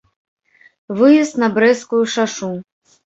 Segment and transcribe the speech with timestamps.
[0.97, 2.51] Выезд на брэсцкую шашу.